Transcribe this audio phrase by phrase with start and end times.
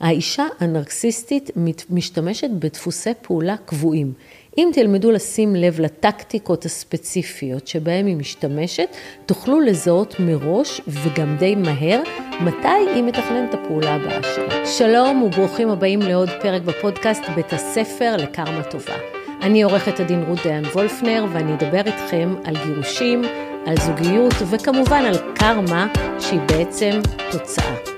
[0.00, 1.50] האישה הנרקסיסטית
[1.90, 4.12] משתמשת בדפוסי פעולה קבועים.
[4.58, 8.88] אם תלמדו לשים לב לטקטיקות הספציפיות שבהן היא משתמשת,
[9.26, 12.00] תוכלו לזהות מראש וגם די מהר
[12.40, 14.66] מתי היא מתכננת את הפעולה הבאה שלה.
[14.66, 18.96] שלום וברוכים הבאים לעוד פרק בפודקאסט בית הספר לקרמה טובה.
[19.42, 23.22] אני עורכת הדין רות דיין וולפנר ואני אדבר איתכם על גירושים,
[23.66, 25.86] על זוגיות וכמובן על קרמה
[26.20, 27.97] שהיא בעצם תוצאה.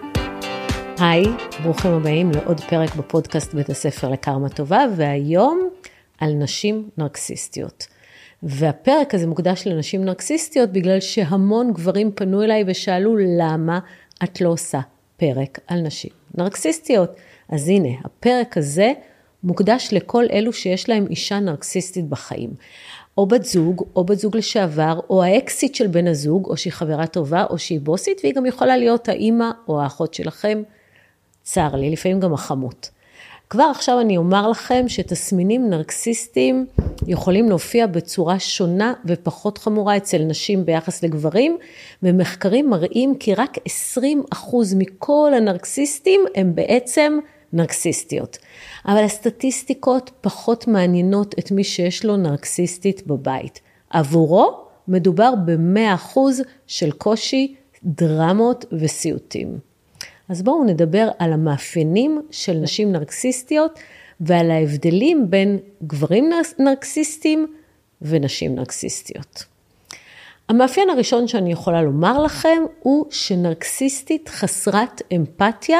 [1.03, 1.25] היי,
[1.63, 5.69] ברוכים הבאים לעוד פרק בפודקאסט בית הספר לקרמה טובה והיום
[6.19, 7.87] על נשים נרקסיסטיות.
[8.43, 13.79] והפרק הזה מוקדש לנשים נרקסיסטיות בגלל שהמון גברים פנו אליי ושאלו למה
[14.25, 14.81] את לא עושה
[15.17, 17.11] פרק על נשים נרקסיסטיות.
[17.49, 18.93] אז הנה, הפרק הזה
[19.45, 22.51] מוקדש לכל אלו שיש להם אישה נרקסיסטית בחיים.
[23.19, 27.07] או בת זוג, או בת זוג לשעבר, או האקסיט של בן הזוג, או שהיא חברה
[27.07, 30.63] טובה, או שהיא בוסית, והיא גם יכולה להיות האימא או האחות שלכם.
[31.43, 32.91] צר לי, לפעמים גם החמות.
[33.51, 36.67] כבר עכשיו אני אומר לכם שתסמינים נרקסיסטיים
[37.07, 41.59] יכולים להופיע בצורה שונה ופחות חמורה אצל נשים ביחס לגברים,
[42.03, 43.59] ומחקרים מראים כי רק
[44.35, 44.37] 20%
[44.77, 47.19] מכל הנרקסיסטים הם בעצם
[47.53, 48.39] נרקסיסטיות.
[48.87, 53.61] אבל הסטטיסטיקות פחות מעניינות את מי שיש לו נרקסיסטית בבית.
[53.91, 56.19] עבורו מדובר ב-100%
[56.67, 57.55] של קושי,
[57.85, 59.70] דרמות וסיוטים.
[60.31, 63.79] אז בואו נדבר על המאפיינים של נשים נרקסיסטיות
[64.21, 67.47] ועל ההבדלים בין גברים נרקסיסטים
[68.03, 69.45] ונשים נרקסיסטיות.
[70.49, 75.79] המאפיין הראשון שאני יכולה לומר לכם הוא שנרקסיסטית חסרת אמפתיה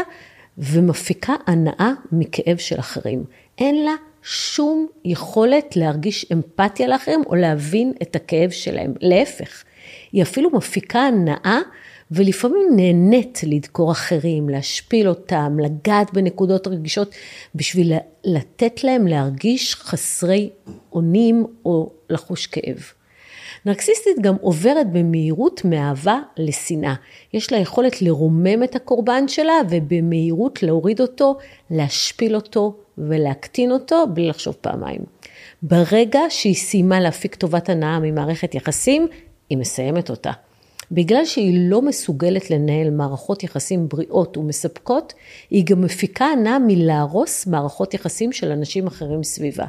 [0.59, 3.25] ומפיקה הנאה מכאב של אחרים.
[3.59, 8.95] אין לה שום יכולת להרגיש אמפתיה לאחרים או להבין את הכאב שלהם.
[9.01, 9.65] להפך,
[10.13, 11.61] היא אפילו מפיקה הנאה
[12.11, 17.15] ולפעמים נהנית לדקור אחרים, להשפיל אותם, לגעת בנקודות רגישות,
[17.55, 17.93] בשביל
[18.25, 20.51] לתת להם להרגיש חסרי
[20.93, 22.93] אונים או לחוש כאב.
[23.67, 26.95] נרקסיסטית גם עוברת במהירות מאהבה לשנאה.
[27.33, 31.39] יש לה יכולת לרומם את הקורבן שלה ובמהירות להוריד אותו,
[31.71, 35.01] להשפיל אותו ולהקטין אותו בלי לחשוב פעמיים.
[35.63, 39.09] ברגע שהיא סיימה להפיק טובת הנאה ממערכת יחסים,
[39.51, 40.33] היא מסיימת אותה.
[40.93, 45.13] בגלל שהיא לא מסוגלת לנהל מערכות יחסים בריאות ומספקות,
[45.51, 49.65] היא גם מפיקה הנאה מלהרוס מערכות יחסים של אנשים אחרים סביבה.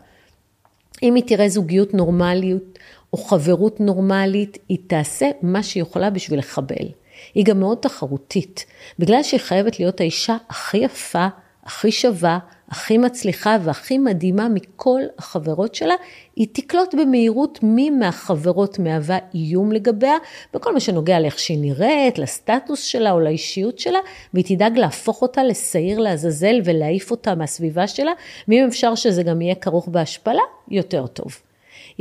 [1.04, 2.80] אם היא תראה זוגיות נורמליות
[3.14, 6.88] או חברות נורמלית, היא תעשה מה שהיא יכולה בשביל לחבל.
[7.34, 8.66] היא גם מאוד תחרותית,
[9.00, 11.28] בגלל שהיא חייבת להיות האישה הכי יפה,
[11.64, 12.40] הכי שווה,
[12.70, 15.96] הכי מצליחה והכי מדהימה מכל החברות שלה,
[16.36, 20.18] היא תקלוט במהירות מי מהחברות מהווה איום לגביה,
[20.54, 24.00] בכל מה שנוגע לאיך שהיא נראית, לסטטוס שלה או לאישיות שלה,
[24.34, 28.12] והיא תדאג להפוך אותה לשעיר לעזאזל ולהעיף אותה מהסביבה שלה,
[28.48, 31.51] ואם אפשר שזה גם יהיה כרוך בהשפלה, יותר טוב.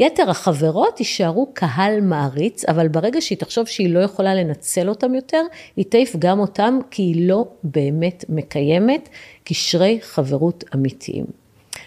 [0.00, 5.43] יתר החברות יישארו קהל מעריץ, אבל ברגע שהיא תחשוב שהיא לא יכולה לנצל אותם יותר,
[5.77, 9.09] היא תעיף גם אותם, כי היא לא באמת מקיימת
[9.44, 11.39] קשרי חברות אמיתיים.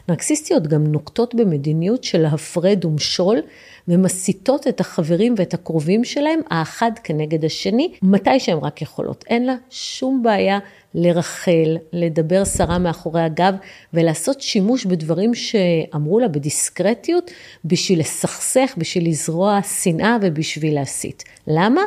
[0.09, 3.39] נרקסיסטיות גם נוקטות במדיניות של הפרד ומשול,
[3.87, 9.23] ומסיתות את החברים ואת הקרובים שלהם, האחד כנגד השני, מתי שהן רק יכולות.
[9.27, 10.59] אין לה שום בעיה
[10.93, 13.53] לרחל, לדבר שרה מאחורי הגב
[13.93, 17.31] ולעשות שימוש בדברים שאמרו לה בדיסקרטיות
[17.65, 21.23] בשביל לסכסך, בשביל לזרוע שנאה ובשביל להסית.
[21.47, 21.81] למה?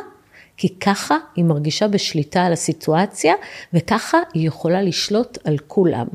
[0.57, 3.33] כי ככה היא מרגישה בשליטה על הסיטואציה
[3.73, 6.07] וככה היא יכולה לשלוט על כולם.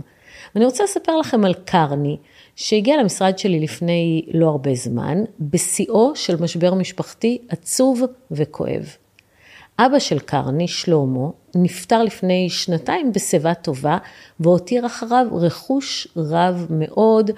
[0.54, 2.16] ואני רוצה לספר לכם על קרני,
[2.56, 8.96] שהגיע למשרד שלי לפני לא הרבה זמן, בשיאו של משבר משפחתי עצוב וכואב.
[9.78, 13.98] אבא של קרני, שלמה, נפטר לפני שנתיים בשיבה טובה,
[14.40, 17.30] והותיר אחריו רכוש רב מאוד,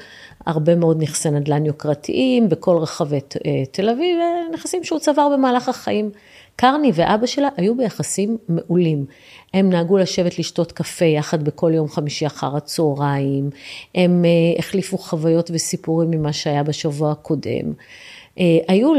[0.47, 4.19] הרבה מאוד נכסי נדל"ן יוקרתיים בכל רחבי אה, תל אביב,
[4.53, 6.11] נכסים שהוא צבר במהלך החיים.
[6.57, 9.05] קרני ואבא שלה היו ביחסים מעולים.
[9.55, 13.51] הם נהגו לשבת לשתות קפה יחד בכל יום חמישי אחר הצהריים,
[13.95, 17.73] הם אה, החליפו חוויות וסיפורים ממה שהיה בשבוע הקודם.
[18.39, 18.93] אה, היו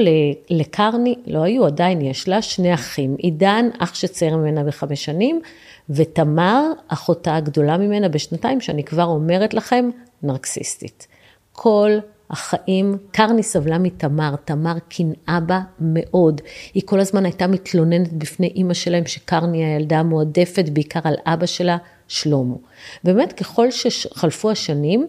[0.50, 3.16] לקרני, לא היו, עדיין יש לה, שני אחים.
[3.18, 5.42] עידן, אח שצייר ממנה בחמש שנים,
[5.90, 9.90] ותמר, אחותה הגדולה ממנה בשנתיים, שאני כבר אומרת לכם,
[10.24, 11.08] נרקסיסטית.
[11.52, 11.92] כל
[12.30, 16.42] החיים, קרני סבלה מתמר, תמר קנאה בה מאוד.
[16.74, 21.78] היא כל הזמן הייתה מתלוננת בפני אימא שלהם שקרני הילדה המועדפת, בעיקר על אבא שלה,
[22.08, 22.56] שלמה.
[23.04, 25.08] באמת, ככל שחלפו השנים,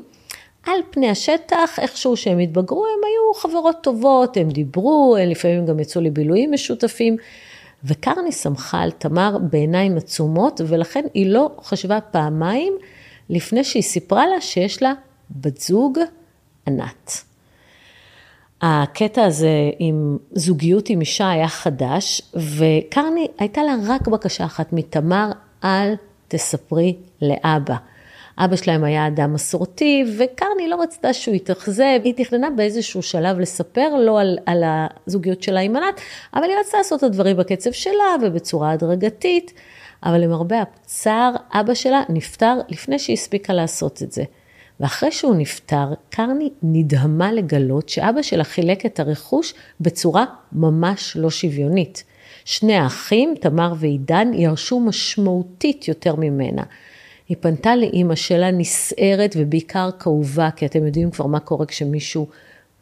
[0.67, 6.01] על פני השטח, איכשהו שהם התבגרו, הם היו חברות טובות, הם דיברו, לפעמים גם יצאו
[6.01, 7.17] לבילויים משותפים.
[7.85, 12.73] וקרני שמחה על תמר בעיניים עצומות, ולכן היא לא חשבה פעמיים
[13.31, 14.93] לפני שהיא סיפרה לה שיש לה
[15.31, 15.99] בת זוג
[16.67, 17.23] ענת.
[18.63, 25.31] הקטע הזה עם זוגיות עם אישה היה חדש, וקרני הייתה לה רק בקשה אחת מתמר,
[25.65, 25.95] אל
[26.29, 27.77] תספרי לאבא.
[28.39, 33.95] אבא שלהם היה אדם מסורתי, וקרני לא רצתה שהוא יתאכזב, היא תכננה באיזשהו שלב לספר
[33.95, 36.01] לו על, על הזוגיות שלה עם ענת,
[36.35, 39.53] אבל היא רצתה לעשות את הדברים בקצב שלה ובצורה הדרגתית,
[40.03, 44.25] אבל למרבה הצער, אבא שלה נפטר לפני שהיא הספיקה לעשות את זה.
[44.81, 52.05] ואחרי שהוא נפטר, קרני נדהמה לגלות שאבא שלה חילק את הרכוש בצורה ממש לא שוויונית.
[52.45, 56.63] שני האחים, תמר ועידן, ירשו משמעותית יותר ממנה.
[57.29, 62.27] היא פנתה לאימא שלה נסערת ובעיקר כאובה, כי אתם יודעים כבר מה קורה כשמישהו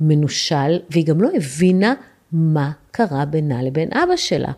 [0.01, 1.95] מנושל, והיא גם לא הבינה
[2.33, 4.53] מה קרה בינה לבין אבא שלה.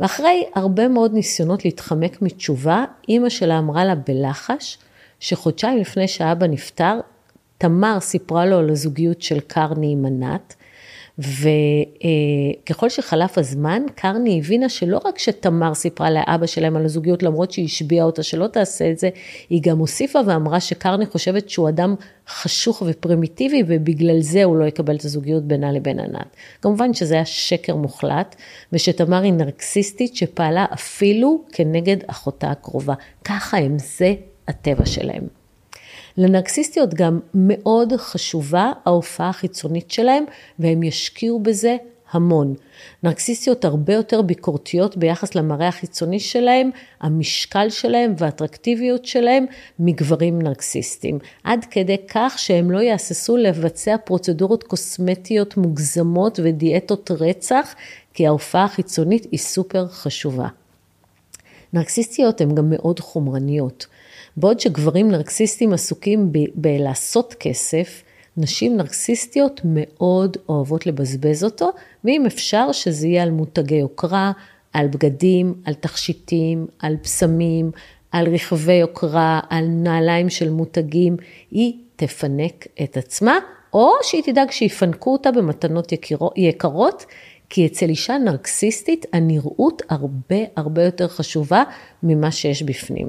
[0.00, 4.78] ואחרי הרבה מאוד ניסיונות להתחמק מתשובה, אימא שלה אמרה לה בלחש,
[5.22, 7.00] שחודשיים לפני שאבא נפטר,
[7.58, 10.54] תמר סיפרה לו על הזוגיות של קרני עם ענת,
[11.18, 17.64] וככל שחלף הזמן, קרני הבינה שלא רק שתמר סיפרה לאבא שלהם על הזוגיות, למרות שהיא
[17.64, 19.10] השביעה אותה שלא תעשה את זה,
[19.50, 21.94] היא גם הוסיפה ואמרה שקרני חושבת שהוא אדם
[22.28, 26.36] חשוך ופרימיטיבי, ובגלל זה הוא לא יקבל את הזוגיות בינה לבין ענת.
[26.62, 28.36] כמובן שזה היה שקר מוחלט,
[28.72, 32.94] ושתמר היא נרקסיסטית שפעלה אפילו כנגד אחותה הקרובה.
[33.24, 34.14] ככה הם, זה
[34.48, 35.26] הטבע שלהם.
[36.16, 40.24] לנרקסיסטיות גם מאוד חשובה ההופעה החיצונית שלהם,
[40.58, 41.76] והם ישקיעו בזה
[42.12, 42.54] המון.
[43.02, 49.46] נרקסיסטיות הרבה יותר ביקורתיות ביחס למראה החיצוני שלהם, המשקל שלהם והאטרקטיביות שלהם
[49.78, 51.18] מגברים נרקסיסטים.
[51.44, 57.74] עד כדי כך שהם לא יהססו לבצע פרוצדורות קוסמטיות מוגזמות ודיאטות רצח,
[58.14, 60.48] כי ההופעה החיצונית היא סופר חשובה.
[61.72, 63.86] נרקסיסטיות הן גם מאוד חומרניות.
[64.36, 68.02] בעוד שגברים נרקסיסטים עסוקים בלעשות כסף,
[68.36, 71.70] נשים נרקסיסטיות מאוד אוהבות לבזבז אותו,
[72.04, 74.32] ואם אפשר שזה יהיה על מותגי יוקרה,
[74.72, 77.70] על בגדים, על תכשיטים, על בשמים,
[78.12, 81.16] על רכבי יוקרה, על נעליים של מותגים,
[81.50, 83.38] היא תפנק את עצמה,
[83.72, 85.92] או שהיא תדאג שיפנקו אותה במתנות
[86.36, 87.06] יקרות,
[87.54, 91.62] כי אצל אישה נרקסיסטית הנראות הרבה הרבה יותר חשובה
[92.02, 93.08] ממה שיש בפנים.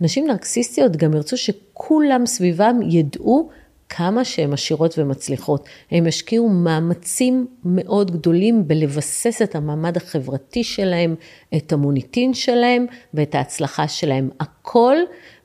[0.00, 3.50] נשים נרקסיסטיות גם ירצו שכולם סביבם ידעו
[3.88, 5.68] כמה שהן עשירות ומצליחות.
[5.90, 11.14] הם ישקיעו מאמצים מאוד גדולים בלבסס את המעמד החברתי שלהם,
[11.56, 14.30] את המוניטין שלהם ואת ההצלחה שלהם.
[14.40, 14.96] הכל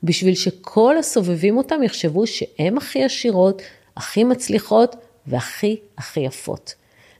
[0.02, 3.62] בשביל שכל הסובבים אותם יחשבו שהן הכי עשירות,
[3.96, 4.96] הכי מצליחות
[5.26, 6.74] והכי הכי יפות.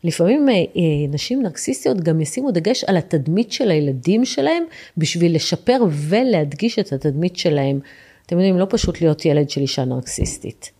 [0.04, 0.62] לפעמים אה, אה,
[1.08, 4.62] נשים נרקסיסטיות גם ישימו דגש על התדמית של הילדים שלהם
[4.96, 7.80] בשביל לשפר ולהדגיש את התדמית שלהם.
[8.26, 10.70] אתם יודעים, לא פשוט להיות ילד של אישה נרקסיסטית.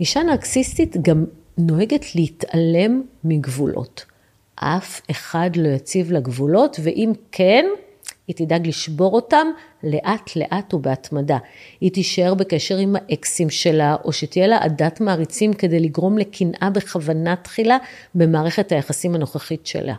[0.00, 1.24] אישה נרקסיסטית גם
[1.58, 4.04] נוהגת להתעלם מגבולות.
[4.54, 7.66] אף אחד לא יציב לה גבולות, ואם כן,
[8.28, 9.46] היא תדאג לשבור אותם
[9.82, 11.38] לאט לאט ובהתמדה.
[11.80, 17.36] היא תישאר בקשר עם האקסים שלה, או שתהיה לה עדת מעריצים כדי לגרום לקנאה בכוונה
[17.36, 17.78] תחילה
[18.14, 19.94] במערכת היחסים הנוכחית שלה.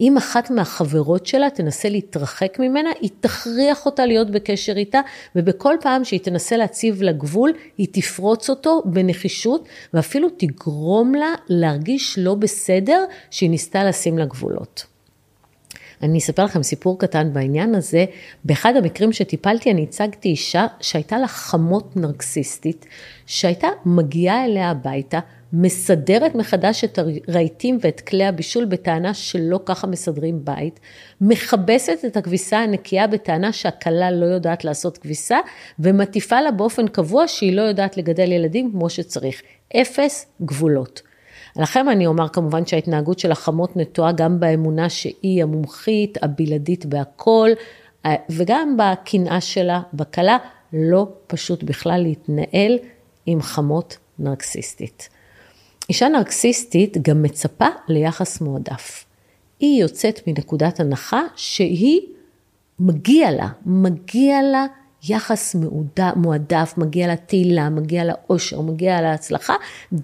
[0.00, 5.00] אם אחת מהחברות שלה תנסה להתרחק ממנה, היא תכריח אותה להיות בקשר איתה,
[5.36, 12.18] ובכל פעם שהיא תנסה להציב לה גבול, היא תפרוץ אותו בנחישות, ואפילו תגרום לה להרגיש
[12.18, 14.97] לא בסדר שהיא ניסתה לשים לה גבולות.
[16.02, 18.04] אני אספר לכם סיפור קטן בעניין הזה.
[18.44, 22.86] באחד המקרים שטיפלתי, אני הצגתי אישה שהייתה לה חמות נרקסיסטית,
[23.26, 25.20] שהייתה מגיעה אליה הביתה,
[25.52, 30.80] מסדרת מחדש את הרהיטים ואת כלי הבישול בטענה שלא ככה מסדרים בית,
[31.20, 35.38] מכבסת את הכביסה הנקייה בטענה שהכלה לא יודעת לעשות כביסה,
[35.78, 39.42] ומטיפה לה באופן קבוע שהיא לא יודעת לגדל ילדים כמו שצריך.
[39.76, 41.07] אפס גבולות.
[41.58, 47.50] לכם אני אומר כמובן שההתנהגות של החמות נטועה גם באמונה שהיא המומחית, הבלעדית בהכל,
[48.06, 50.36] אה, וגם בקנאה שלה, בכלה,
[50.72, 52.78] לא פשוט בכלל להתנהל
[53.26, 55.08] עם חמות נרקסיסטית.
[55.88, 59.04] אישה נרקסיסטית גם מצפה ליחס מועדף.
[59.60, 62.00] היא יוצאת מנקודת הנחה שהיא,
[62.80, 64.66] מגיע לה, מגיע לה
[65.08, 65.56] יחס
[66.16, 69.54] מועדף, מגיע לה תהילה, מגיע לה אושר, מגיע לה הצלחה,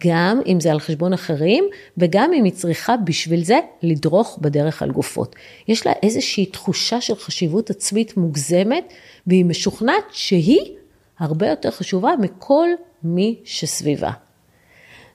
[0.06, 1.64] גם אם זה על חשבון אחרים,
[1.98, 5.36] וגם אם היא צריכה בשביל זה לדרוך בדרך על גופות.
[5.68, 8.92] יש לה איזושהי תחושה של חשיבות עצמית מוגזמת,
[9.26, 10.72] והיא משוכנעת שהיא
[11.18, 12.68] הרבה יותר חשובה מכל
[13.02, 14.10] מי שסביבה.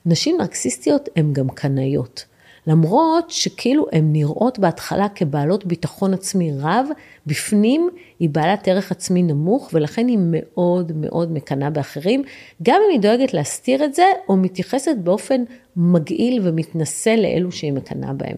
[0.06, 2.24] נשים נרקסיסטיות הן גם קנאיות.
[2.70, 6.86] למרות שכאילו הן נראות בהתחלה כבעלות ביטחון עצמי רב,
[7.26, 12.22] בפנים היא בעלת ערך עצמי נמוך ולכן היא מאוד מאוד מקנאה באחרים,
[12.62, 15.42] גם אם היא דואגת להסתיר את זה או מתייחסת באופן
[15.76, 18.36] מגעיל ומתנשא לאלו שהיא מקנאה בהם.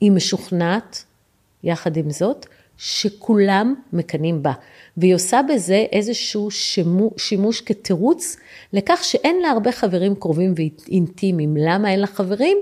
[0.00, 1.04] היא משוכנעת,
[1.64, 4.52] יחד עם זאת, שכולם מקנאים בה,
[4.96, 6.48] והיא עושה בזה איזשהו
[7.16, 8.36] שימוש כתירוץ
[8.72, 11.56] לכך שאין לה הרבה חברים קרובים ואינטימיים.
[11.56, 12.58] למה אין לה חברים?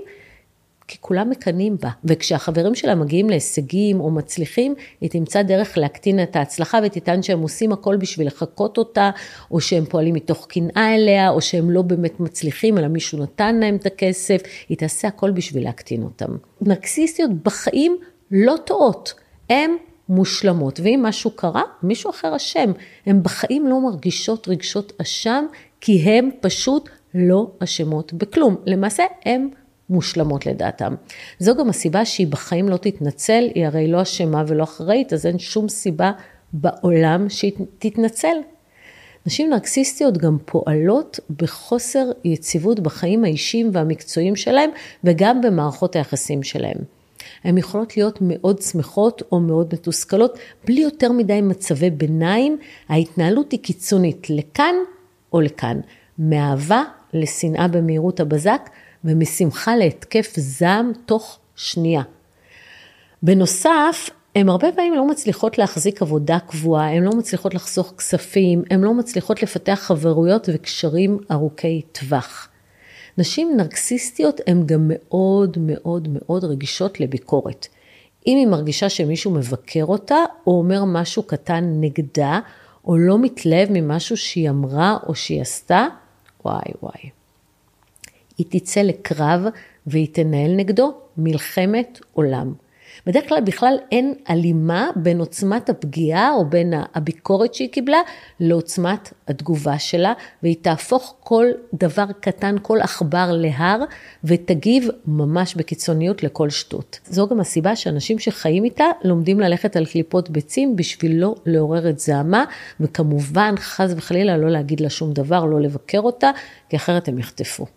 [0.87, 6.35] כי כולם מקנאים בה, וכשהחברים שלה מגיעים להישגים או מצליחים, היא תמצא דרך להקטין את
[6.35, 9.11] ההצלחה ותטען שהם עושים הכל בשביל לחקות אותה,
[9.51, 13.75] או שהם פועלים מתוך קנאה אליה, או שהם לא באמת מצליחים, אלא מישהו נתן להם
[13.75, 16.37] את הכסף, היא תעשה הכל בשביל להקטין אותם.
[16.61, 17.97] נרקסיסטיות בחיים
[18.31, 19.13] לא טועות,
[19.49, 19.71] הן
[20.09, 22.71] מושלמות, ואם משהו קרה, מישהו אחר אשם.
[23.05, 25.45] הן בחיים לא מרגישות רגשות אשם,
[25.81, 28.55] כי הן פשוט לא אשמות בכלום.
[28.65, 29.47] למעשה, הן
[29.89, 30.95] מושלמות לדעתם.
[31.39, 35.39] זו גם הסיבה שהיא בחיים לא תתנצל, היא הרי לא אשמה ולא אחראית, אז אין
[35.39, 36.11] שום סיבה
[36.53, 38.37] בעולם שהיא תתנצל.
[39.25, 44.69] נשים נרקסיסטיות גם פועלות בחוסר יציבות בחיים האישיים והמקצועיים שלהם
[45.03, 46.77] וגם במערכות היחסים שלהם.
[47.43, 52.57] הן יכולות להיות מאוד שמחות או מאוד מתוסכלות, בלי יותר מדי מצבי ביניים,
[52.89, 54.75] ההתנהלות היא קיצונית לכאן
[55.33, 55.79] או לכאן,
[56.19, 58.69] מאהבה לשנאה במהירות הבזק
[59.03, 62.01] ומשמחה להתקף זעם תוך שנייה.
[63.23, 68.81] בנוסף, הן הרבה פעמים לא מצליחות להחזיק עבודה קבועה, הן לא מצליחות לחסוך כספים, הן
[68.81, 72.49] לא מצליחות לפתח חברויות וקשרים ארוכי טווח.
[73.17, 77.67] נשים נרקסיסטיות הן גם מאוד מאוד מאוד רגישות לביקורת.
[78.27, 82.39] אם היא מרגישה שמישהו מבקר אותה, או אומר משהו קטן נגדה,
[82.85, 85.87] או לא מתלהב ממשהו שהיא אמרה או שהיא עשתה,
[86.45, 87.16] וואי וואי.
[88.37, 89.45] היא תצא לקרב
[89.87, 92.53] והיא תנהל נגדו מלחמת עולם.
[93.05, 97.97] בדרך כלל בכלל אין הלימה בין עוצמת הפגיעה או בין הביקורת שהיא קיבלה
[98.39, 100.13] לעוצמת התגובה שלה,
[100.43, 103.83] והיא תהפוך כל דבר קטן, כל עכבר להר,
[104.23, 106.99] ותגיב ממש בקיצוניות לכל שטות.
[107.05, 111.99] זו גם הסיבה שאנשים שחיים איתה לומדים ללכת על קליפות ביצים בשביל לא לעורר את
[111.99, 112.45] זעמה,
[112.79, 116.31] וכמובן חס וחלילה לא להגיד לה שום דבר, לא לבקר אותה,
[116.69, 117.76] כי אחרת הם יחטפו.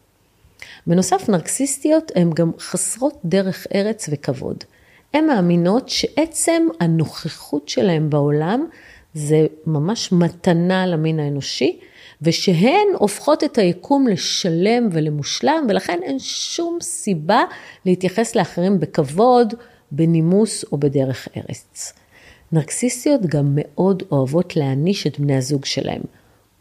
[0.86, 4.64] בנוסף, נרקסיסטיות הן גם חסרות דרך ארץ וכבוד.
[5.14, 8.66] הן מאמינות שעצם הנוכחות שלהן בעולם
[9.14, 11.78] זה ממש מתנה למין האנושי,
[12.22, 17.44] ושהן הופכות את היקום לשלם ולמושלם, ולכן אין שום סיבה
[17.86, 19.54] להתייחס לאחרים בכבוד,
[19.92, 21.92] בנימוס או בדרך ארץ.
[22.52, 26.02] נרקסיסטיות גם מאוד אוהבות להעניש את בני הזוג שלהם,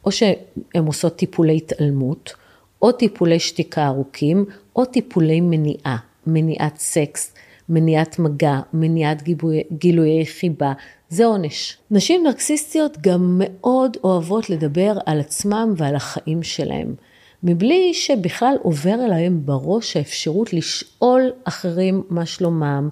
[0.05, 2.33] או שהן עושות טיפולי התעלמות,
[2.81, 4.45] או טיפולי שתיקה ארוכים,
[4.75, 7.33] או טיפולי מניעה, מניעת סקס,
[7.69, 10.73] מניעת מגע, מניעת גיבוי, גילויי חיבה,
[11.09, 11.77] זה עונש.
[11.91, 16.95] נשים נרקסיסטיות גם מאוד אוהבות לדבר על עצמם ועל החיים שלהם,
[17.43, 22.89] מבלי שבכלל עובר אליהם בראש האפשרות לשאול אחרים מה שלומם,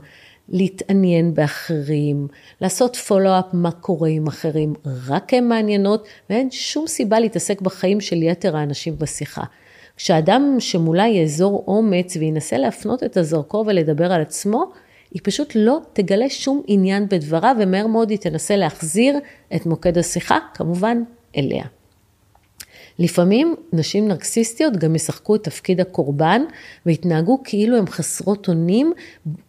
[0.50, 2.28] להתעניין באחרים,
[2.62, 4.74] לעשות פולו-אפ מה קורה עם אחרים,
[5.08, 9.44] רק הן מעניינות ואין שום סיבה להתעסק בחיים של יתר האנשים בשיחה.
[9.98, 14.72] כשאדם שמולה יאזור אומץ וינסה להפנות את הזרקור ולדבר על עצמו,
[15.12, 19.18] היא פשוט לא תגלה שום עניין בדבריו, ומהר מאוד היא תנסה להחזיר
[19.56, 21.04] את מוקד השיחה, כמובן,
[21.38, 21.64] אליה.
[23.00, 26.42] לפעמים נשים נרקסיסטיות גם ישחקו את תפקיד הקורבן
[26.86, 28.94] והתנהגו כאילו הן חסרות אונים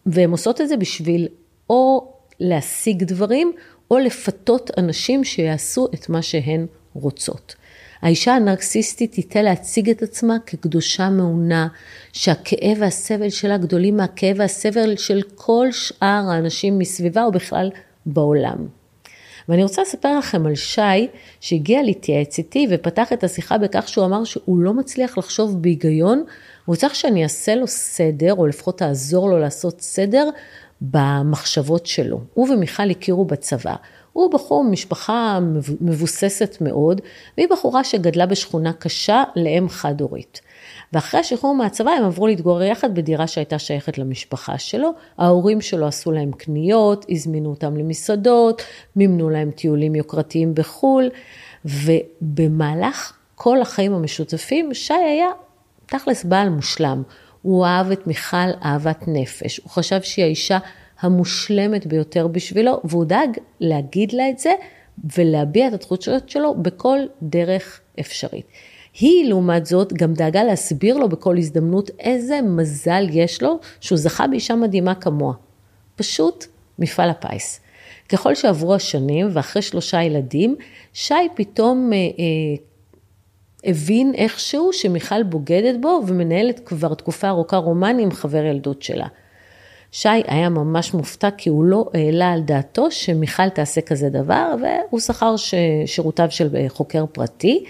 [0.05, 1.27] והן עושות את זה בשביל
[1.69, 3.51] או להשיג דברים
[3.91, 7.55] או לפתות אנשים שיעשו את מה שהן רוצות.
[8.01, 11.67] האישה הנרקסיסטית תיטה להציג את עצמה כקדושה מעונה,
[12.13, 17.69] שהכאב והסבל שלה גדולים מהכאב והסבל של כל שאר האנשים מסביבה ובכלל
[18.05, 18.67] בעולם.
[19.49, 21.07] ואני רוצה לספר לכם על שי
[21.39, 26.23] שהגיע להתייעץ איתי ופתח את השיחה בכך שהוא אמר שהוא לא מצליח לחשוב בהיגיון,
[26.65, 30.29] הוא צריך שאני אעשה לו סדר, או לפחות תעזור לו לעשות סדר
[30.81, 32.21] במחשבות שלו.
[32.33, 33.75] הוא ומיכל הכירו בצבא.
[34.19, 35.39] הוא בחור ממשפחה
[35.81, 37.01] מבוססת מאוד,
[37.37, 40.41] והיא בחורה שגדלה בשכונה קשה לאם חד-הורית.
[40.93, 44.89] ואחרי השחרור מהצבא הם עברו להתגורר יחד בדירה שהייתה שייכת למשפחה שלו.
[45.17, 48.61] ההורים שלו עשו להם קניות, הזמינו אותם למסעדות,
[48.95, 51.09] מימנו להם טיולים יוקרתיים בחו"ל,
[51.65, 55.27] ובמהלך כל החיים המשותפים, שי היה
[55.85, 57.03] תכלס בעל מושלם.
[57.41, 60.57] הוא אהב את מיכל אהבת נפש, הוא חשב שהיא האישה
[61.01, 64.51] המושלמת ביותר בשבילו, והוא דאג להגיד לה את זה
[65.17, 68.45] ולהביע את התחושות שלו בכל דרך אפשרית.
[68.99, 74.27] היא, לעומת זאת, גם דאגה להסביר לו בכל הזדמנות איזה מזל יש לו שהוא זכה
[74.27, 75.33] באישה מדהימה כמוה.
[75.95, 76.45] פשוט
[76.79, 77.59] מפעל הפיס.
[78.09, 80.55] ככל שעברו השנים ואחרי שלושה ילדים,
[80.93, 82.63] שי פתאום אה, אה,
[83.63, 89.07] הבין איכשהו שמיכל בוגדת בו ומנהלת כבר תקופה ארוכה רומני עם חבר ילדות שלה.
[89.91, 94.99] שי היה ממש מופתע כי הוא לא העלה על דעתו שמיכל תעשה כזה דבר והוא
[94.99, 95.35] שכר
[95.85, 97.63] שירותיו של חוקר פרטי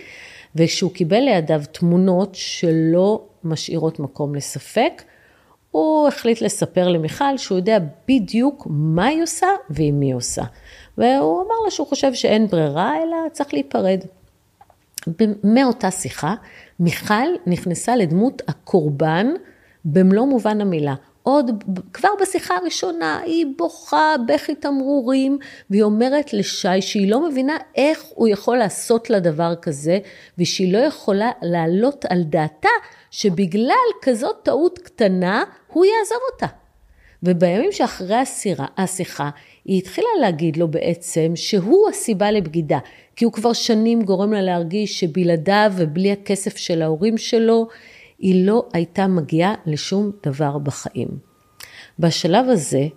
[0.56, 5.04] וכשהוא קיבל לידיו תמונות שלא משאירות מקום לספק,
[5.72, 10.44] הוא החליט לספר למיכל שהוא יודע בדיוק מה היא עושה ועם מי היא עושה.
[10.98, 14.00] והוא אמר לה שהוא חושב שאין ברירה אלא צריך להיפרד.
[15.44, 16.36] מאותה שיחה,
[16.80, 19.28] מיכל נכנסה לדמות הקורבן
[19.86, 20.96] במלוא מובן המילה.
[21.30, 25.38] עוד כבר בשיחה הראשונה היא בוכה בכי תמרורים
[25.70, 30.00] והיא אומרת לשי שהיא לא מבינה איך הוא יכול לעשות לה דבר כזה
[30.38, 32.70] ושהיא לא יכולה להעלות על דעתה
[33.12, 36.48] שבגלל כזאת טעות קטנה הוא יעזוב אותה.
[37.24, 39.30] ובימים שאחרי הסירה, השיחה
[39.66, 42.80] היא התחילה להגיד לו בעצם שהוא הסיבה לבגידה,
[43.16, 47.68] כי הוא כבר שנים גורם לה להרגיש שבלעדיו ובלי הכסף של ההורים שלו,
[48.20, 51.08] היא לא הייתה מגיעה לשום דבר בחיים.
[52.00, 52.88] בשלב הזה,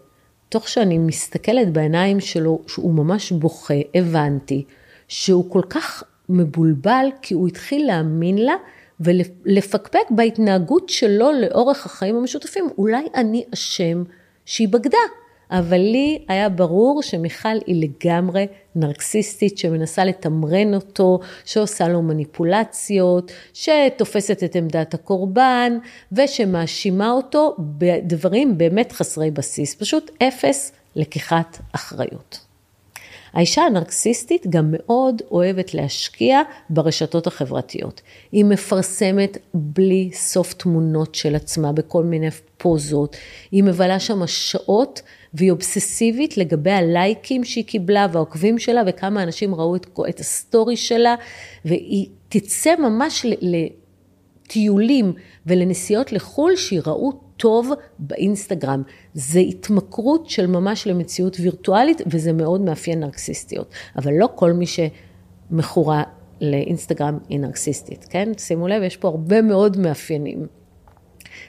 [0.49, 4.65] תוך שאני מסתכלת בעיניים שלו, שהוא ממש בוכה, הבנתי
[5.09, 8.55] שהוא כל כך מבולבל, כי הוא התחיל להאמין לה
[9.01, 12.69] ולפקפק בהתנהגות שלו לאורך החיים המשותפים.
[12.79, 14.05] אולי אני אשם
[14.45, 14.99] שהיא בגדה.
[15.53, 24.43] אבל לי היה ברור שמיכל היא לגמרי נרקסיסטית שמנסה לתמרן אותו, שעושה לו מניפולציות, שתופסת
[24.45, 25.79] את עמדת הקורבן
[26.13, 32.52] ושמאשימה אותו בדברים באמת חסרי בסיס, פשוט אפס לקיחת אחריות.
[33.33, 38.01] האישה הנרקסיסטית גם מאוד אוהבת להשקיע ברשתות החברתיות.
[38.33, 43.17] היא מפרסמת בלי סוף תמונות של עצמה בכל מיני פוזות,
[43.53, 45.03] היא מבלה שם שעות
[45.35, 50.77] והיא אובססיבית לגבי הלייקים שהיא קיבלה והעוקבים שלה וכמה אנשים ראו את, את ה story
[50.77, 51.15] שלה
[51.65, 53.27] והיא תצא ממש
[54.53, 55.13] לטיולים
[55.47, 58.83] ולנסיעות לחו"ל שיראו טוב באינסטגרם.
[59.15, 63.71] זה התמכרות של ממש למציאות וירטואלית וזה מאוד מאפיין נרקסיסטיות.
[63.97, 66.03] אבל לא כל מי שמכורה
[66.41, 68.33] לאינסטגרם היא נרקסיסטית, כן?
[68.39, 70.47] שימו לב, יש פה הרבה מאוד מאפיינים.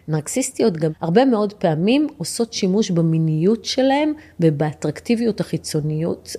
[0.07, 5.41] נרקסיסטיות גם הרבה מאוד פעמים עושות שימוש במיניות שלהם ובאטרקטיביות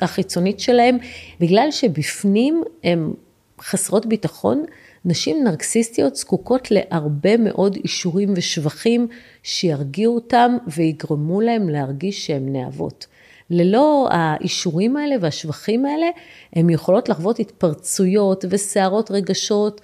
[0.00, 0.98] החיצונית שלהם,
[1.40, 3.12] בגלל שבפנים הן
[3.60, 4.64] חסרות ביטחון.
[5.04, 9.08] נשים נרקסיסטיות זקוקות להרבה מאוד אישורים ושבחים
[9.42, 13.06] שירגיעו אותם ויגרמו להם להרגיש שהן נאהבות.
[13.50, 16.06] ללא האישורים האלה והשבחים האלה,
[16.52, 19.80] הן יכולות לחוות התפרצויות וסערות רגשות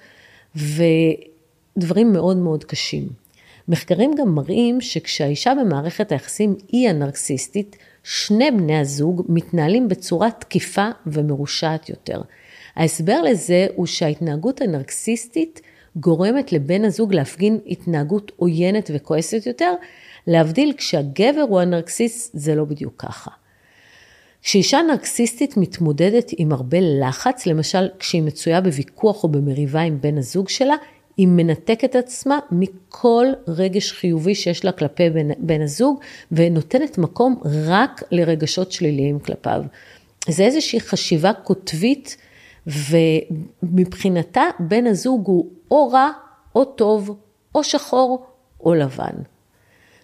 [0.55, 3.07] ודברים מאוד מאוד קשים.
[3.67, 11.89] מחקרים גם מראים שכשהאישה במערכת היחסים היא הנרקסיסטית, שני בני הזוג מתנהלים בצורה תקיפה ומרושעת
[11.89, 12.21] יותר.
[12.75, 15.61] ההסבר לזה הוא שההתנהגות הנרקסיסטית
[15.95, 19.73] גורמת לבן הזוג להפגין התנהגות עוינת וכועסת יותר,
[20.27, 23.31] להבדיל כשהגבר הוא הנרקסיסט זה לא בדיוק ככה.
[24.43, 30.49] כשאישה נרקסיסטית מתמודדת עם הרבה לחץ, למשל כשהיא מצויה בוויכוח או במריבה עם בן הזוג
[30.49, 30.75] שלה,
[31.17, 35.99] היא מנתקת עצמה מכל רגש חיובי שיש לה כלפי בן, בן הזוג,
[36.31, 39.63] ונותנת מקום רק לרגשות שליליים כלפיו.
[40.29, 42.17] זה איזושהי חשיבה קוטבית,
[42.67, 46.09] ומבחינתה בן הזוג הוא או רע,
[46.55, 47.17] או טוב,
[47.55, 48.25] או שחור,
[48.59, 49.15] או לבן.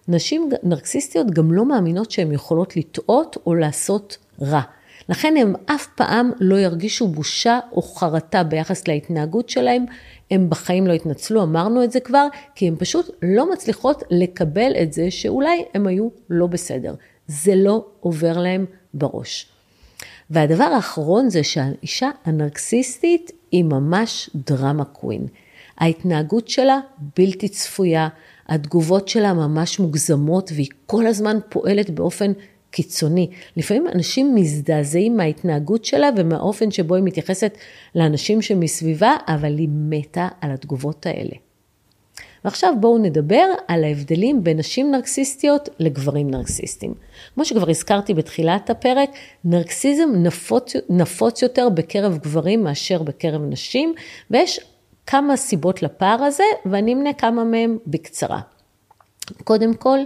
[0.08, 4.62] נשים נרקסיסטיות גם לא מאמינות שהן יכולות לטעות או לעשות רע.
[5.10, 9.86] לכן הם אף פעם לא ירגישו בושה או חרטה ביחס להתנהגות שלהם,
[10.32, 14.94] הם בחיים לא התנצלו, אמרנו את זה כבר, כי הן פשוט לא מצליחות לקבל את
[14.94, 16.96] זה שאולי הם היו לא בסדר.
[17.28, 19.57] זה לא עובר להם בראש.
[20.30, 25.28] והדבר האחרון זה שהאישה הנרקסיסטית היא ממש דרמה קווין.
[25.78, 26.80] ההתנהגות שלה
[27.18, 28.08] בלתי צפויה,
[28.48, 32.32] התגובות שלה ממש מוגזמות והיא כל הזמן פועלת באופן
[32.72, 33.30] קיצוני.
[33.58, 37.58] לפעמים אנשים מזדעזעים מההתנהגות שלה ומהאופן שבו היא מתייחסת
[37.96, 41.47] לאנשים שמסביבה, אבל היא מתה על התגובות האלה.
[42.46, 46.94] ועכשיו בואו נדבר על ההבדלים בין נשים נרקסיסטיות לגברים נרקסיסטים.
[47.36, 49.10] כמו שכבר הזכרתי בתחילת הפרק,
[49.44, 53.94] נרקסיזם נפוץ, נפוץ יותר בקרב גברים מאשר בקרב נשים,
[54.32, 54.60] ויש
[55.06, 58.40] כמה סיבות לפער הזה, ואני אמנה כמה מהם בקצרה.
[59.44, 60.00] קודם כל,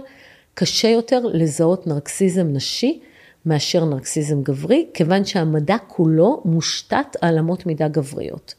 [0.54, 3.00] קשה יותר לזהות נרקסיזם נשי
[3.46, 8.54] מאשר נרקסיזם גברי, כיוון שהמדע כולו מושתת על אמות מידה גבריות.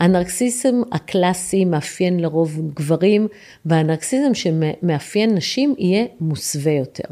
[0.00, 3.28] הנרקסיזם הקלאסי מאפיין לרוב גברים,
[3.64, 7.08] והנרקסיזם שמאפיין נשים יהיה מוסווה יותר.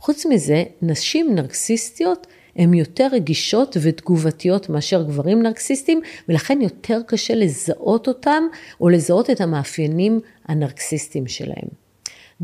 [0.00, 2.26] חוץ מזה, נשים נרקסיסטיות
[2.56, 8.42] הן יותר רגישות ותגובתיות מאשר גברים נרקסיסטים, ולכן יותר קשה לזהות אותם
[8.80, 11.81] או לזהות את המאפיינים הנרקסיסטיים שלהם.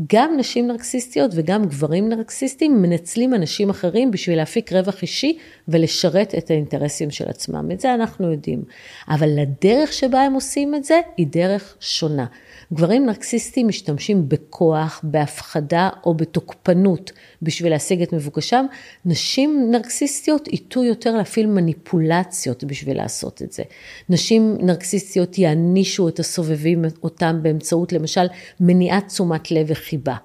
[0.07, 6.51] גם נשים נרקסיסטיות וגם גברים נרקסיסטים מנצלים אנשים אחרים בשביל להפיק רווח אישי ולשרת את
[6.51, 7.71] האינטרסים של עצמם.
[7.71, 8.63] את זה אנחנו יודעים.
[9.09, 12.25] אבל הדרך שבה הם עושים את זה היא דרך שונה.
[12.73, 18.65] גברים נרקסיסטים משתמשים בכוח, בהפחדה או בתוקפנות בשביל להשיג את מבוקשם.
[19.05, 23.63] נשים נרקסיסטיות ייטו יותר להפעיל מניפולציות בשביל לעשות את זה.
[24.09, 28.25] נשים נרקסיסטיות יענישו את הסובבים אותם באמצעות למשל
[28.59, 30.15] מניעת תשומת לב וחיבה.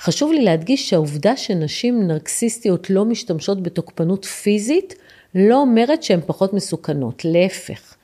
[0.00, 4.94] חשוב לי להדגיש שהעובדה שנשים נרקסיסטיות לא משתמשות בתוקפנות פיזית
[5.34, 7.94] לא אומרת שהן פחות מסוכנות, להפך.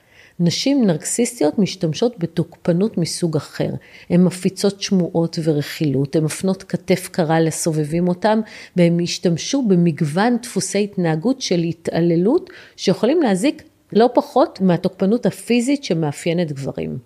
[0.40, 3.70] נשים נרקסיסטיות משתמשות בתוקפנות מסוג אחר.
[4.10, 8.40] הן מפיצות שמועות ורכילות, הן מפנות כתף קרה לסובבים אותם,
[8.76, 16.98] והן השתמשו במגוון דפוסי התנהגות של התעללות, שיכולים להזיק לא פחות מהתוקפנות הפיזית שמאפיינת גברים.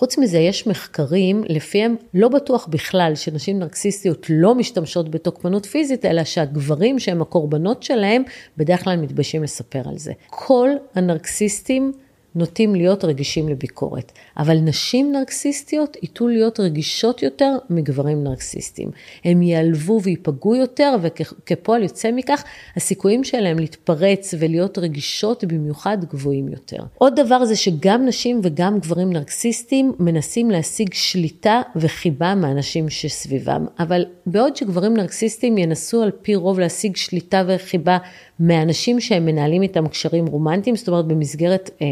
[0.00, 6.24] חוץ מזה, יש מחקרים לפיהם לא בטוח בכלל שנשים נרקסיסטיות לא משתמשות בתוקפנות פיזית, אלא
[6.24, 8.22] שהגברים שהם הקורבנות שלהם,
[8.56, 10.12] בדרך כלל מתביישים לספר על זה.
[10.26, 11.92] כל הנרקסיסטים
[12.34, 18.90] נוטים להיות רגישים לביקורת, אבל נשים נרקסיסטיות ייטו להיות רגישות יותר מגברים נרקסיסטים.
[19.24, 22.44] הם ייעלבו וייפגעו יותר, וכפועל יוצא מכך,
[22.76, 26.82] הסיכויים שלהם להתפרץ ולהיות רגישות במיוחד גבוהים יותר.
[26.98, 34.04] עוד דבר זה שגם נשים וגם גברים נרקסיסטים מנסים להשיג שליטה וחיבה מהאנשים שסביבם, אבל
[34.26, 37.98] בעוד שגברים נרקסיסטים ינסו על פי רוב להשיג שליטה וחיבה
[38.40, 41.86] מאנשים שהם מנהלים איתם קשרים רומנטיים, זאת אומרת במסגרת אה,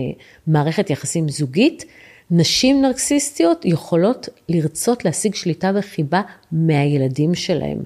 [0.46, 1.84] מערכת יחסים זוגית,
[2.30, 7.78] נשים נרקסיסטיות יכולות לרצות להשיג שליטה וחיבה מהילדים שלהם.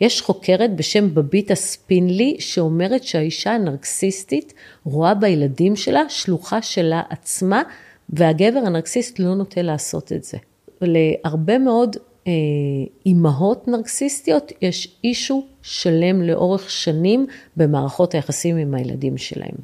[0.00, 4.54] יש חוקרת בשם בביטה ספינלי שאומרת שהאישה הנרקסיסטית
[4.84, 7.62] רואה בילדים שלה שלוחה שלה עצמה
[8.10, 10.38] והגבר הנרקסיסט לא נוטה לעשות את זה.
[10.80, 11.96] להרבה מאוד
[13.06, 19.54] אימהות נרקסיסטיות יש אישו שלם לאורך שנים במערכות היחסים עם הילדים שלהם.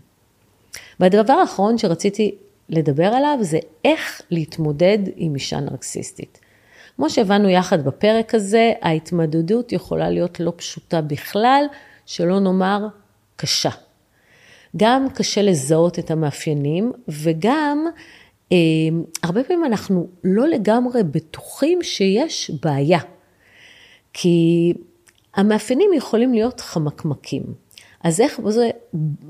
[1.00, 2.35] והדבר האחרון שרציתי
[2.68, 6.38] לדבר עליו זה איך להתמודד עם אישה נרקסיסטית.
[6.96, 11.64] כמו שהבנו יחד בפרק הזה, ההתמודדות יכולה להיות לא פשוטה בכלל,
[12.07, 12.87] שלא נאמר
[13.37, 13.70] קשה.
[14.77, 17.92] גם קשה לזהות את המאפיינים וגם אה,
[19.23, 22.99] הרבה פעמים אנחנו לא לגמרי בטוחים שיש בעיה.
[24.12, 24.73] כי
[25.35, 27.43] המאפיינים יכולים להיות חמקמקים.
[28.05, 28.40] אז איך,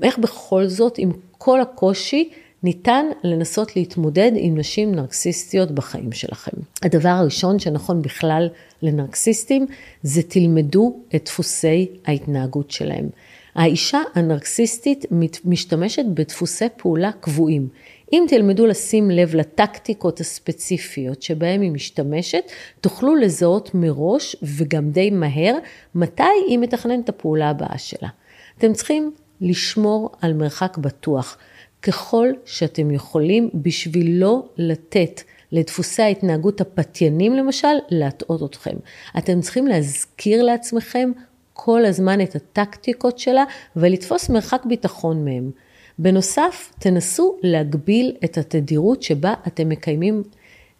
[0.01, 2.29] איך בכל זאת, עם כל הקושי,
[2.63, 6.51] ניתן לנסות להתמודד עם נשים נרקסיסטיות בחיים שלכם.
[6.81, 8.49] הדבר הראשון שנכון בכלל
[8.81, 9.65] לנרקסיסטים,
[10.03, 13.09] זה תלמדו את דפוסי ההתנהגות שלהם.
[13.55, 15.05] האישה הנרקסיסטית
[15.45, 17.67] משתמשת בדפוסי פעולה קבועים.
[18.15, 22.43] אם תלמדו לשים לב לטקטיקות הספציפיות שבהן היא משתמשת,
[22.81, 25.55] תוכלו לזהות מראש וגם די מהר
[25.95, 28.09] מתי היא מתכננת את הפעולה הבאה שלה.
[28.57, 31.37] אתם צריכים לשמור על מרחק בטוח
[31.81, 38.75] ככל שאתם יכולים בשביל לא לתת לדפוסי ההתנהגות הפתיינים למשל להטעות אתכם.
[39.17, 41.11] אתם צריכים להזכיר לעצמכם
[41.53, 43.43] כל הזמן את הטקטיקות שלה
[43.75, 45.51] ולתפוס מרחק ביטחון מהם.
[45.99, 50.23] בנוסף, תנסו להגביל את התדירות שבה אתם מקיימים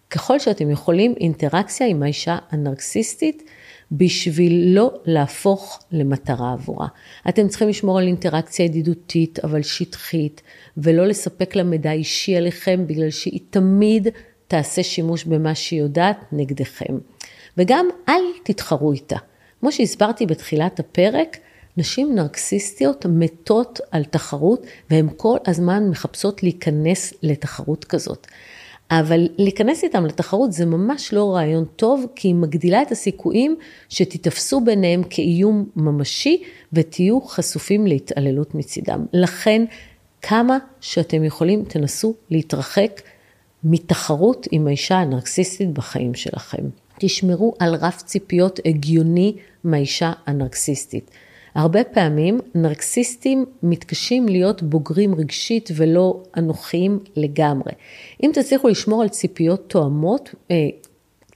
[0.09, 3.43] ככל שאתם יכולים אינטראקציה עם האישה הנרקסיסטית
[3.91, 6.87] בשביל לא להפוך למטרה עבורה.
[7.29, 10.41] אתם צריכים לשמור על אינטראקציה ידידותית אבל שטחית
[10.77, 14.07] ולא לספק לה מידע אישי עליכם בגלל שהיא תמיד
[14.47, 16.97] תעשה שימוש במה שהיא יודעת נגדכם.
[17.57, 19.17] וגם אל תתחרו איתה.
[19.59, 21.37] כמו שהסברתי בתחילת הפרק,
[21.77, 28.27] נשים נרקסיסטיות מתות על תחרות והן כל הזמן מחפשות להיכנס לתחרות כזאת.
[28.91, 33.55] אבל להיכנס איתם לתחרות זה ממש לא רעיון טוב, כי היא מגדילה את הסיכויים
[33.89, 39.05] שתתפסו ביניהם כאיום ממשי ותהיו חשופים להתעללות מצידם.
[39.13, 39.65] לכן,
[40.21, 43.01] כמה שאתם יכולים, תנסו להתרחק
[43.63, 46.63] מתחרות עם האישה הנרקסיסטית בחיים שלכם.
[46.99, 51.11] תשמרו על רף ציפיות הגיוני מהאישה הנרקסיסטית.
[51.55, 57.71] הרבה פעמים נרקסיסטים מתקשים להיות בוגרים רגשית ולא אנוכיים לגמרי.
[58.23, 60.55] אם תצליחו לשמור על ציפיות תואמות, אה,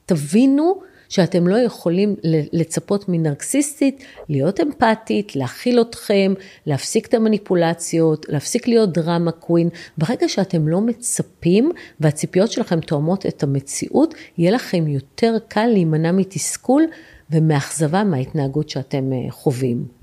[0.05, 2.15] תבינו שאתם לא יכולים
[2.53, 6.34] לצפות מנרקסיסטית להיות אמפתית, להכיל אתכם,
[6.65, 9.69] להפסיק את המניפולציות, להפסיק להיות דרמה קווין.
[9.97, 16.84] ברגע שאתם לא מצפים והציפיות שלכם תואמות את המציאות, יהיה לכם יותר קל להימנע מתסכול
[17.32, 19.98] ומאכזבה מההתנהגות שאתם אה, חווים.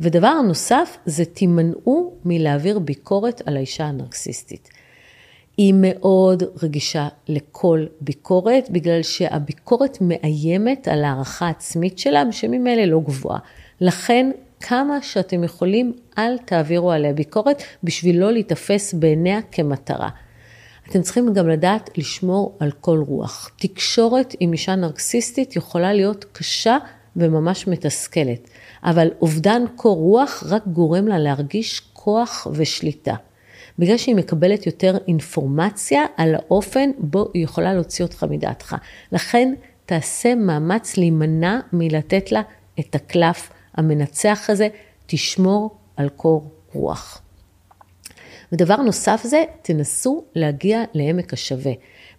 [0.00, 4.68] ודבר נוסף זה תימנעו מלהעביר ביקורת על האישה הנרקסיסטית.
[5.56, 13.38] היא מאוד רגישה לכל ביקורת, בגלל שהביקורת מאיימת על הערכה עצמית שלה, שממילא לא גבוהה.
[13.80, 14.30] לכן,
[14.60, 20.08] כמה שאתם יכולים, אל תעבירו עליה ביקורת, בשביל לא להיתפס בעיניה כמטרה.
[20.90, 23.50] אתם צריכים גם לדעת לשמור על כל רוח.
[23.56, 26.78] תקשורת עם אישה נרקסיסטית יכולה להיות קשה
[27.16, 28.50] וממש מתסכלת,
[28.84, 33.14] אבל אובדן קור רוח רק גורם לה להרגיש כוח ושליטה.
[33.78, 38.76] בגלל שהיא מקבלת יותר אינפורמציה על האופן בו היא יכולה להוציא אותך מדעתך.
[39.12, 39.54] לכן
[39.86, 42.42] תעשה מאמץ להימנע מלתת לה
[42.80, 44.68] את הקלף המנצח הזה,
[45.06, 47.22] תשמור על קור רוח.
[48.52, 51.72] ודבר נוסף זה, תנסו להגיע לעמק השווה.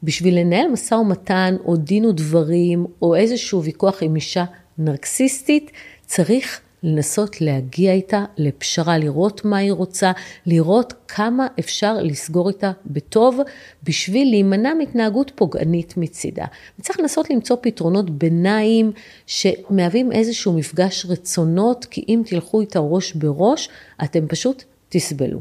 [0.04, 4.46] בשביל לנהל משא ומתן או דין ודברים או איזשהו ויכוח עם אישה
[4.78, 5.72] נרקסיסטית,
[6.10, 10.12] צריך לנסות להגיע איתה לפשרה, לראות מה היא רוצה,
[10.46, 13.40] לראות כמה אפשר לסגור איתה בטוב,
[13.84, 16.46] בשביל להימנע מהתנהגות פוגענית מצידה.
[16.80, 18.92] וצריך לנסות למצוא פתרונות ביניים
[19.28, 23.70] שמהווים איזשהו מפגש רצונות, כי אם תלכו איתה ראש בראש,
[24.04, 25.40] אתם פשוט תסבלו.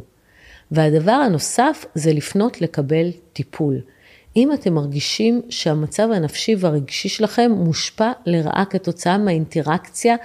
[0.70, 3.80] והדבר הנוסף זה לפנות לקבל טיפול.
[4.36, 10.16] אם אתם מרגישים שהמצב הנפשי והרגשי שלכם מושפע לרעה כתוצאה מהאינטראקציה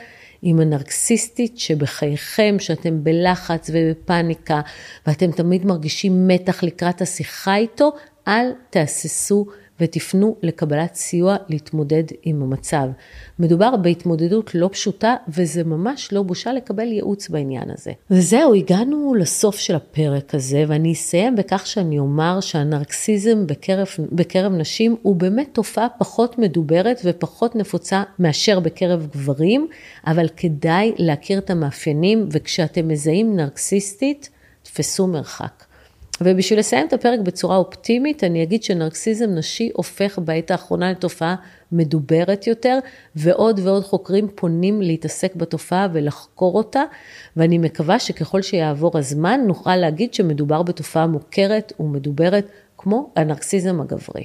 [0.45, 4.61] עם הנרקסיסטית שבחייכם, שאתם בלחץ ובפאניקה
[5.07, 7.91] ואתם תמיד מרגישים מתח לקראת השיחה איתו,
[8.27, 9.45] אל תהססו
[9.79, 12.87] ותפנו לקבלת סיוע להתמודד עם המצב.
[13.39, 17.91] מדובר בהתמודדות לא פשוטה וזה ממש לא בושה לקבל ייעוץ בעניין הזה.
[18.11, 24.95] וזהו, הגענו לסוף של הפרק הזה ואני אסיים בכך שאני אומר שהנרקסיזם בקרב, בקרב נשים
[25.01, 29.67] הוא באמת תופעה פחות מדוברת ופחות נפוצה מאשר בקרב גברים,
[30.07, 34.29] אבל כדאי להכיר את המאפיינים וכשאתם מזהים נרקסיסטית,
[34.63, 35.63] תפסו מרחק.
[36.21, 41.35] ובשביל לסיים את הפרק בצורה אופטימית, אני אגיד שנרקסיזם נשי הופך בעת האחרונה לתופעה
[41.71, 42.79] מדוברת יותר,
[43.15, 46.83] ועוד ועוד חוקרים פונים להתעסק בתופעה ולחקור אותה,
[47.37, 52.47] ואני מקווה שככל שיעבור הזמן, נוכל להגיד שמדובר בתופעה מוכרת ומדוברת
[52.77, 54.23] כמו הנרקסיזם הגברי.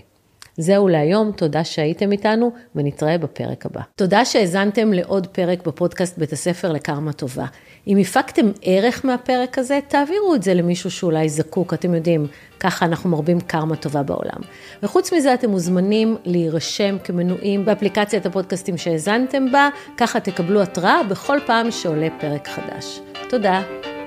[0.58, 3.80] זהו להיום, תודה שהייתם איתנו ונתראה בפרק הבא.
[3.96, 7.46] תודה שהאזנתם לעוד פרק בפודקאסט בית הספר לקרמה טובה.
[7.86, 12.26] אם הפקתם ערך מהפרק הזה, תעבירו את זה למישהו שאולי זקוק, אתם יודעים,
[12.60, 14.40] ככה אנחנו מרבים קרמה טובה בעולם.
[14.82, 21.70] וחוץ מזה, אתם מוזמנים להירשם כמנויים באפליקציית הפודקאסטים שהאזנתם בה, ככה תקבלו התראה בכל פעם
[21.70, 23.00] שעולה פרק חדש.
[23.28, 23.97] תודה.